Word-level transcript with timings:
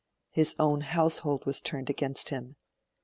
His 0.31 0.55
own 0.57 0.81
household 0.81 1.45
was 1.45 1.61
turned 1.61 1.87
against 1.91 2.29
him. 2.29 2.55